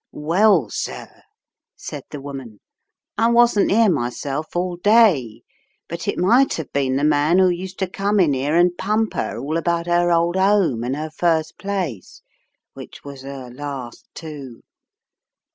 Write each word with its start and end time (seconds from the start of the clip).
""Well, 0.31 0.71
sir," 0.71 1.09
said 1.75 2.05
the 2.09 2.19
woman, 2.19 2.59
"I 3.19 3.29
wasn't 3.29 3.71
'ere 3.71 3.87
myself 3.91 4.55
all 4.55 4.77
day, 4.77 5.43
but 5.87 6.07
it 6.07 6.17
might 6.17 6.55
have 6.55 6.73
been 6.73 6.95
the 6.95 7.03
man 7.03 7.37
who 7.37 7.49
used 7.49 7.77
to 7.77 7.87
come 7.87 8.19
in 8.19 8.33
'ere 8.33 8.55
and 8.55 8.75
pump 8.75 9.13
'er 9.15 9.37
all 9.37 9.57
about 9.57 9.87
'er 9.87 10.09
old 10.11 10.37
'ome 10.37 10.83
and 10.83 10.95
'er 10.95 11.11
first 11.15 11.59
place— 11.59 12.23
which 12.73 13.03
was 13.03 13.23
'er 13.23 13.51
last, 13.51 14.07
too. 14.15 14.61